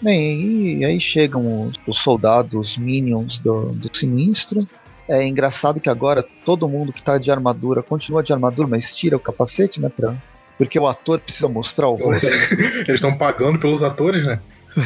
[0.00, 4.66] Bem, e aí chegam os, os soldados minions do, do sinistro.
[5.08, 9.16] É engraçado que agora todo mundo que tá de armadura continua de armadura, mas tira
[9.16, 9.88] o capacete, né?
[9.88, 10.14] Pra,
[10.56, 12.24] porque o ator precisa mostrar o rosto.
[12.86, 14.38] Eles estão pagando pelos atores, né?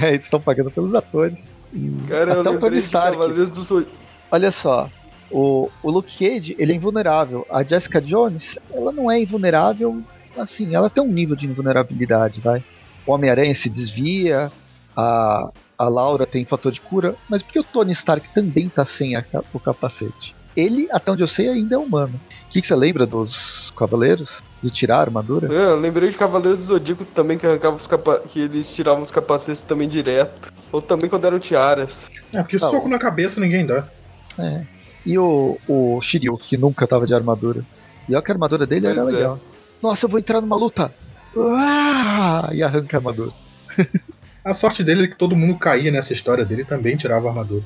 [0.02, 1.54] é, eles estão pagando pelos atores.
[1.72, 3.12] E Cara, eu até o Tony Stark.
[3.12, 3.86] Cavaleiros do.
[4.30, 4.90] Olha só,
[5.30, 7.46] o, o Luke Cage, ele é invulnerável.
[7.50, 10.02] A Jessica Jones, ela não é invulnerável,
[10.36, 12.62] assim, ela tem um nível de invulnerabilidade, vai.
[13.06, 14.50] O Homem-Aranha se desvia,
[14.96, 18.84] a, a Laura tem fator de cura, mas por que o Tony Stark também tá
[18.84, 20.34] sem a o capacete?
[20.56, 22.18] Ele, até onde eu sei, ainda é humano.
[22.46, 24.42] O que, que você lembra dos Cavaleiros?
[24.62, 25.52] De tirar a armadura?
[25.52, 28.20] É, eu lembrei de Cavaleiros do Zodíaco também, que arrancavam os capa...
[28.20, 30.50] que eles tiravam os capacetes também direto.
[30.72, 32.10] Ou também quando eram tiaras.
[32.32, 32.88] É, porque Tá soco bom.
[32.88, 33.86] na cabeça ninguém dá.
[34.38, 34.62] É.
[35.04, 37.64] E o, o Shiryu, que nunca tava de armadura.
[38.08, 39.18] E olha que a armadura dele era Pois é.
[39.18, 39.40] legal.
[39.82, 40.90] Nossa, eu vou entrar numa luta.
[42.52, 43.30] E arranca a armadura.
[44.44, 47.30] A sorte dele é que todo mundo caía nessa história dele e também tirava a
[47.30, 47.62] armadura.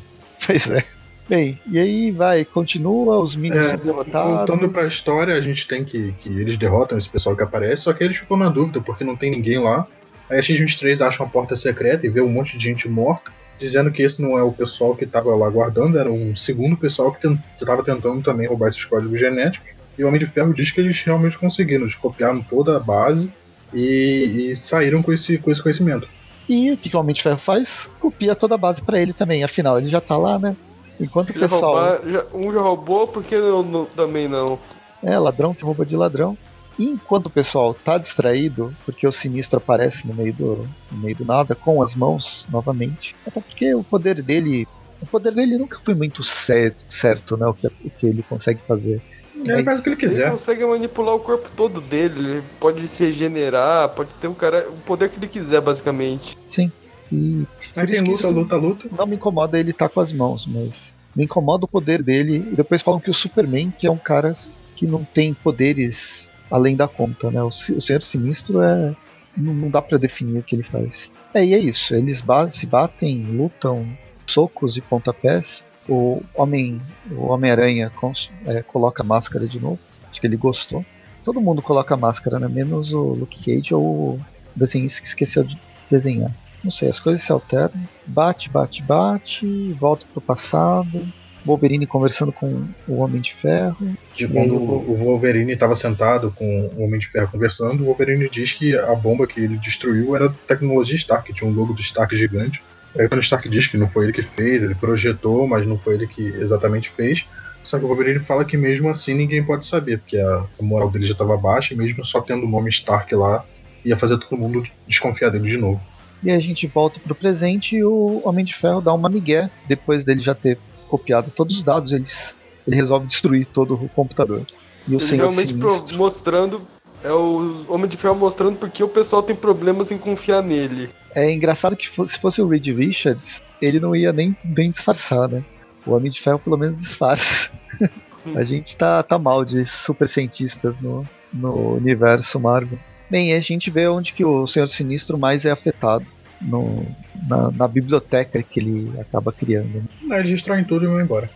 [0.46, 0.82] Pois é.
[1.28, 4.48] Bem, e aí vai, continua, os minions É, são derrotados.
[4.48, 7.92] Voltando pra história, a gente tem que, que eles derrotam esse pessoal que aparece, só
[7.92, 9.86] que eles ficam na dúvida, porque não tem ninguém lá.
[10.28, 13.30] Aí a X-23 acha uma porta secreta e vê um monte de gente morta,
[13.60, 17.12] dizendo que esse não é o pessoal que tava lá guardando, era um segundo pessoal
[17.12, 19.68] que, ten- que tava tentando também roubar esses códigos genéticos.
[19.98, 23.30] E o Homem de Ferro diz que eles realmente conseguiram, eles copiaram toda a base
[23.72, 26.08] e, e saíram com esse, com esse conhecimento.
[26.48, 27.86] E o que, que o Homem de Ferro faz?
[28.00, 30.56] Copia toda a base pra ele também, afinal, ele já tá lá, né?
[30.98, 31.60] Enquanto o pessoal.
[31.74, 34.58] roubar- já- um já roubou, porque eu não- também não.
[35.02, 36.36] É, ladrão que rouba de ladrão.
[36.80, 41.14] E enquanto o pessoal tá distraído, porque o sinistro aparece no meio do, no meio
[41.14, 43.14] do nada, com as mãos novamente.
[43.26, 44.66] Até porque o poder dele.
[45.02, 47.46] O poder dele nunca foi muito certo, certo né?
[47.46, 49.00] O que, o que ele consegue fazer.
[49.46, 50.30] Ele faz o que ele Ele quiser.
[50.30, 54.76] consegue manipular o corpo todo dele, ele pode se regenerar, pode ter o cara, o
[54.78, 56.36] poder que ele quiser, basicamente.
[56.48, 56.70] Sim.
[57.12, 57.44] E
[57.76, 58.88] Aí Por isso tem que luta, luta, luta.
[58.96, 62.36] não me incomoda ele estar com as mãos, mas me incomoda o poder dele.
[62.52, 64.34] E depois falam que o Superman, que é um cara
[64.76, 67.42] que não tem poderes além da conta, né?
[67.42, 68.94] O, o Senhor Sinistro é.
[69.36, 71.10] Não, não dá pra definir o que ele faz.
[71.32, 71.94] É, e é isso.
[71.94, 73.86] Eles ba- se batem, lutam,
[74.26, 75.62] socos e pontapés.
[75.88, 79.78] O Homem, o Homem-Aranha cons- é, coloca a máscara de novo.
[80.10, 80.84] Acho que ele gostou.
[81.24, 82.48] Todo mundo coloca a máscara, né?
[82.48, 84.20] Menos o Luke Cage ou o
[84.56, 85.56] desenhista que esqueceu de
[85.90, 86.34] desenhar.
[86.62, 87.80] Não sei, as coisas se alternam.
[88.06, 91.06] Bate, bate, bate, volta pro passado.
[91.44, 93.94] Wolverine conversando com o Homem de Ferro.
[94.14, 98.52] De quando o- Wolverine estava sentado com o Homem de Ferro conversando, o Wolverine diz
[98.52, 102.62] que a bomba que ele destruiu era tecnologia Stark, tinha um logo do Stark gigante.
[102.98, 105.78] Aí quando o Stark diz que não foi ele que fez, ele projetou, mas não
[105.78, 107.24] foi ele que exatamente fez.
[107.62, 111.06] Só que o Wolverine fala que mesmo assim ninguém pode saber, porque a, moral dele
[111.06, 113.44] já estava baixa e mesmo só tendo o nome Stark lá,
[113.84, 115.80] ia fazer todo mundo desconfiar dele de novo.
[116.22, 119.48] E a gente volta pro presente e o Homem de Ferro dá uma migué.
[119.66, 120.58] Depois dele já ter
[120.90, 122.34] copiado todos os dados, eles,
[122.66, 124.46] ele resolve destruir todo o computador.
[124.86, 125.96] E o Ele Senhor realmente Sinistro.
[125.96, 126.62] mostrando,
[127.02, 130.90] é o Homem de Ferro mostrando porque o pessoal tem problemas em confiar nele.
[131.14, 135.44] É engraçado que se fosse o Reed Richards, ele não ia nem bem disfarçar, né?
[135.86, 137.50] O Homem de Ferro pelo menos disfarça.
[138.34, 142.78] a gente tá, tá mal de super cientistas no, no universo Marvel.
[143.10, 146.06] Bem, a gente vê onde que o Senhor Sinistro mais é afetado.
[146.40, 146.86] No,
[147.28, 149.84] na, na biblioteca que ele acaba criando.
[150.02, 150.18] né?
[150.18, 151.28] Eles destroem tudo e vão embora.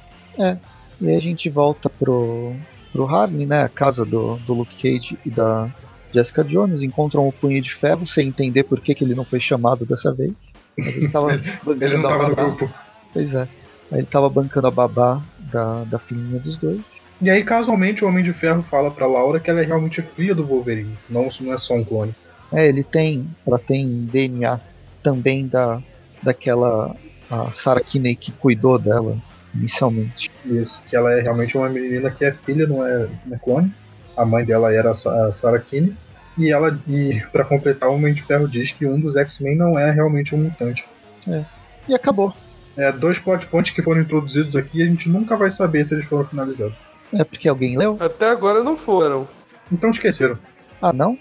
[1.01, 2.53] E aí a gente volta pro,
[2.93, 3.63] pro Harley, né?
[3.63, 5.71] A casa do, do Luke Cage e da
[6.13, 6.83] Jessica Jones.
[6.83, 10.13] Encontram o Punho de Ferro sem entender por que, que ele não foi chamado dessa
[10.13, 10.33] vez.
[10.77, 11.33] Mas ele tava
[11.69, 12.71] Ele não tava no grupo.
[13.13, 13.49] Pois é.
[13.93, 16.81] Aí ele tava bancando a babá da, da filhinha dos dois.
[17.21, 20.35] E aí, casualmente, o Homem de Ferro fala pra Laura que ela é realmente filha
[20.35, 20.97] do Wolverine.
[21.09, 22.13] Não, não é só um clone.
[22.53, 23.27] É, ele tem.
[23.47, 24.61] Ela tem DNA
[25.05, 25.81] também da
[26.23, 26.97] daquela
[27.31, 29.17] a Sarah Kinney que cuidou dela
[29.55, 30.31] inicialmente.
[30.45, 33.73] Isso, que ela é realmente uma menina que é filha, não é, não é clone.
[34.17, 35.95] A mãe dela era a Sa- a Sarah Kinney.
[36.37, 39.79] E ela, e para completar, o Homem de Ferro diz que um dos X-Men não
[39.79, 40.85] é realmente um mutante.
[41.89, 42.33] E acabou.
[42.77, 45.95] É, dois plot points que foram introduzidos aqui e a gente nunca vai saber se
[45.95, 46.75] eles foram finalizados.
[47.13, 47.97] É porque alguém leu?
[48.01, 49.29] Até agora não foram.
[49.71, 50.37] Então esqueceram.
[50.83, 51.17] Ah, não?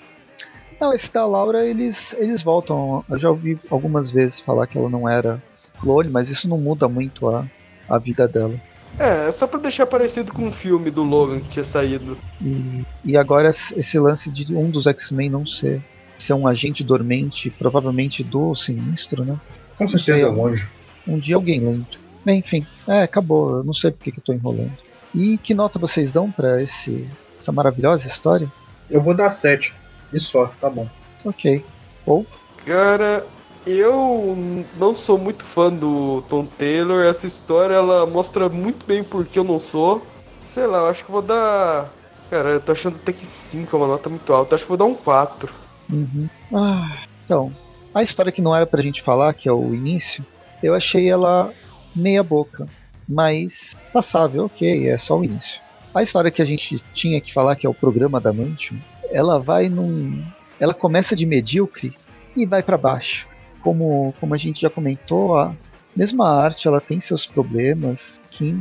[0.83, 3.05] Não, esse da Laura, eles, eles voltam.
[3.09, 5.41] Eu já ouvi algumas vezes falar que ela não era
[5.79, 7.45] clone, mas isso não muda muito a,
[7.87, 8.59] a vida dela.
[8.99, 12.17] É, é só pra deixar parecido com o filme do Logan que tinha saído.
[12.41, 15.81] E, e agora esse lance de um dos X-Men não ser,
[16.19, 19.39] ser um agente dormente, provavelmente do Sinistro, né?
[19.77, 20.69] Com certeza é um anjo.
[21.07, 21.97] Um dia alguém lembra.
[22.25, 23.59] Bem, enfim, é, acabou.
[23.59, 24.73] Eu não sei porque que eu tô enrolando.
[25.15, 27.07] E que nota vocês dão pra esse,
[27.39, 28.51] essa maravilhosa história?
[28.89, 29.73] Eu vou dar 7.
[30.13, 30.87] E só, tá bom.
[31.25, 31.65] Ok.
[32.05, 32.25] Ou
[32.65, 33.25] Cara,
[33.67, 34.37] eu
[34.77, 37.03] não sou muito fã do Tom Taylor.
[37.03, 40.05] Essa história ela mostra muito bem porque eu não sou.
[40.39, 41.91] Sei lá, eu acho que vou dar.
[42.29, 44.53] Cara, eu tô achando até que 5 é uma nota muito alta.
[44.53, 45.53] Eu acho que vou dar um 4.
[45.91, 46.29] Uhum.
[46.53, 47.53] Ah, então,
[47.93, 50.25] a história que não era pra gente falar, que é o início,
[50.61, 51.53] eu achei ela
[51.95, 52.67] meia boca,
[53.07, 55.61] mas passável, ok, é só o início.
[55.93, 58.79] A história que a gente tinha que falar, que é o programa da Mantium,
[59.13, 60.21] ela vai num.
[60.59, 61.93] Ela começa de medíocre
[62.35, 63.27] e vai pra baixo.
[63.61, 65.53] Como, como a gente já comentou, a
[65.95, 68.57] mesma arte ela tem seus problemas que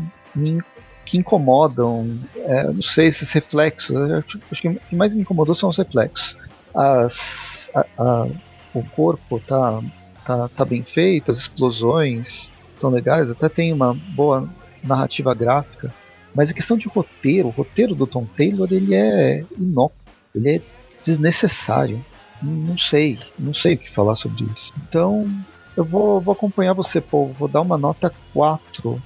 [1.05, 3.95] que incomodam, é, não sei, esses reflexos.
[3.97, 6.37] Acho, acho que o que mais me incomodou são os reflexos.
[6.75, 8.27] As, a- a-
[8.73, 9.83] o corpo tá,
[10.25, 14.49] tá, tá bem feito, as explosões estão legais, até tem uma boa
[14.83, 15.93] narrativa gráfica.
[16.35, 19.97] Mas a questão de roteiro, o roteiro do Tom Taylor ele é inócuo,
[20.35, 20.61] ele é
[21.05, 22.05] desnecessário.
[22.43, 24.73] Não sei, não sei o que falar sobre isso.
[24.89, 25.29] Então,
[25.77, 27.33] eu vou, vou acompanhar você, povo.
[27.33, 29.01] Vou dar uma nota 4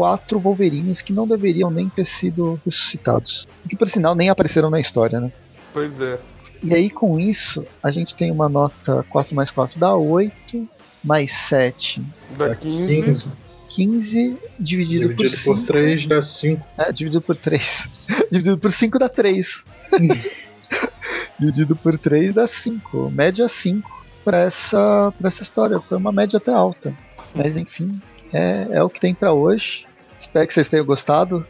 [0.00, 3.46] quatro Wolverines que não deveriam nem ter sido ressuscitados.
[3.68, 5.30] Que por sinal nem apareceram na história, né?
[5.74, 6.18] Pois é.
[6.62, 10.66] E aí com isso, a gente tem uma nota 4 mais 4 dá 8,
[11.04, 13.02] mais 7 Da 15.
[13.02, 13.32] 15
[13.70, 15.56] 15 dividido, dividido por 5.
[15.56, 16.66] por 3 dá 5.
[16.76, 17.88] É, dividido por 3.
[18.30, 19.64] dividido por 5 dá 3.
[21.38, 23.10] dividido por 3 dá 5.
[23.10, 25.80] Média 5 para essa, pra essa história.
[25.80, 26.92] Foi uma média até alta.
[27.34, 28.00] Mas enfim,
[28.32, 29.86] é, é o que tem para hoje.
[30.18, 31.46] Espero que vocês tenham gostado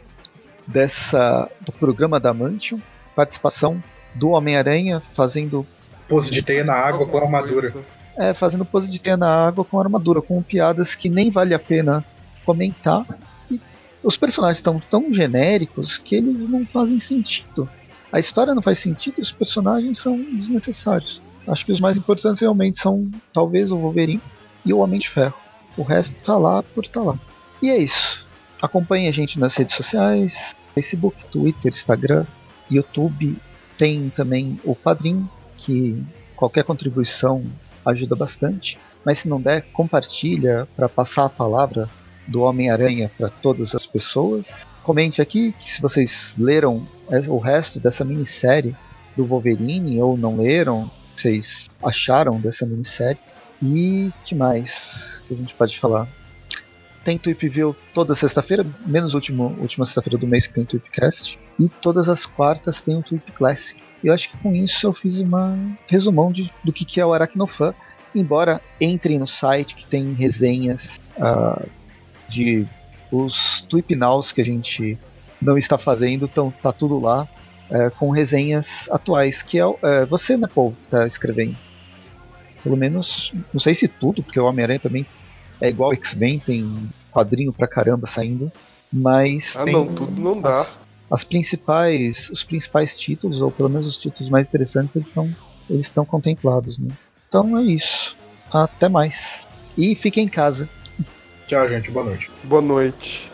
[0.67, 2.79] dessa do programa da Mantium.
[3.15, 3.83] Participação
[4.15, 5.65] do Homem-Aranha fazendo,
[6.07, 7.71] Pose de teia na água com Alguma armadura.
[7.71, 8.00] coisa.
[8.17, 11.59] É, fazendo pose de teia na água com armadura, com piadas que nem vale a
[11.59, 12.05] pena
[12.45, 13.05] comentar.
[13.49, 13.59] E
[14.03, 17.69] os personagens estão tão genéricos que eles não fazem sentido.
[18.11, 21.21] A história não faz sentido e os personagens são desnecessários.
[21.47, 24.21] Acho que os mais importantes realmente são talvez o Wolverine
[24.65, 25.35] e o Homem de Ferro.
[25.77, 27.17] O resto tá lá por tá lá.
[27.61, 28.25] E é isso.
[28.61, 32.25] Acompanhe a gente nas redes sociais: Facebook, Twitter, Instagram,
[32.69, 33.37] YouTube.
[33.77, 36.03] Tem também o Padrim, que
[36.35, 37.43] qualquer contribuição
[37.85, 38.77] ajuda bastante.
[39.05, 41.89] Mas se não der, compartilha para passar a palavra
[42.27, 44.45] do Homem-Aranha para todas as pessoas.
[44.83, 46.87] Comente aqui que se vocês leram
[47.27, 48.75] o resto dessa minissérie
[49.15, 53.19] do Wolverine ou não leram, vocês acharam dessa minissérie.
[53.61, 56.07] E que mais que a gente pode falar?
[57.03, 61.37] Tem Tweep View toda sexta-feira, menos último, última sexta-feira do mês que tem Tweepcast.
[61.59, 63.81] E todas as quartas tem o Tweep Classic.
[64.03, 67.05] E eu acho que com isso eu fiz uma resumão de, do que, que é
[67.05, 67.73] o Aracnofan.
[68.13, 71.63] Embora entrem no site que tem resenhas ah,
[72.27, 72.67] de
[73.11, 74.97] os Tweep Nows que a gente
[75.41, 77.27] não está fazendo, então tá tudo lá
[77.69, 81.55] é, com resenhas atuais, que é, é você, né, Paul, que tá escrevendo.
[82.63, 85.05] Pelo menos, não sei se tudo, porque o Homem-Aranha também
[85.59, 88.51] é igual X-Men, tem quadrinho pra caramba saindo,
[88.91, 90.61] mas Ah, não, tudo não dá.
[90.61, 90.79] As,
[91.11, 95.35] as principais, os principais títulos, ou pelo menos os títulos mais interessantes, eles estão
[95.69, 96.89] eles estão contemplados, né?
[97.27, 98.15] Então é isso.
[98.51, 99.47] Até mais.
[99.77, 100.67] E fiquem em casa.
[101.47, 101.91] Tchau, gente.
[101.91, 102.31] Boa noite.
[102.43, 103.30] Boa noite.